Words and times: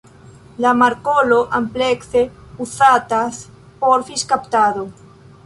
La 0.65 0.69
markolo 0.77 1.37
amplekse 1.57 2.23
uzatas 2.67 3.39
por 3.85 4.09
fiŝkaptado. 4.11 4.89